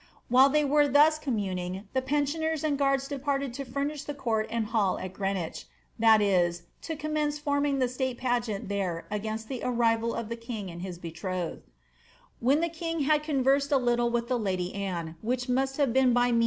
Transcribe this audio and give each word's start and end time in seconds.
While 0.29 0.49
they 0.49 0.65
were 0.65 0.87
thus 0.87 1.19
communing, 1.19 1.87
the 1.93 2.01
pensioners 2.01 2.63
and 2.63 2.75
guards 2.75 3.07
departed 3.07 3.53
to 3.53 3.63
furnish 3.65 4.01
the 4.05 4.15
court 4.15 4.47
and 4.49 4.65
hall 4.65 4.97
at 4.97 5.13
Greenwich,'^ 5.13 5.65
that 5.99 6.23
is. 6.23 6.63
to 6.81 6.95
commence 6.95 7.37
forming 7.37 7.77
the 7.77 7.87
state 7.87 8.17
pageant 8.17 8.67
there 8.67 9.05
against 9.11 9.47
the 9.47 9.59
arriTal 9.59 10.19
of 10.19 10.29
thf 10.29 10.41
king 10.41 10.71
and 10.71 10.81
his 10.81 10.97
betrothed. 10.97 11.61
When 12.39 12.61
the 12.61 12.67
king 12.69 13.01
had 13.01 13.21
conversed 13.21 13.71
a 13.71 13.77
little 13.77 14.09
with 14.09 14.27
the 14.27 14.39
lady 14.39 14.73
Anne, 14.73 15.17
which 15.21 15.47
most 15.47 15.77
have 15.77 15.93
been 15.93 16.13
by 16.13 16.31
mean? 16.31 16.39